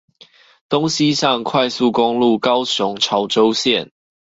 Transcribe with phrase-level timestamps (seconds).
[0.67, 3.91] 東西向快速公路高雄潮州線